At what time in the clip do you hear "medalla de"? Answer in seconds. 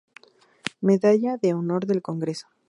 0.81-1.53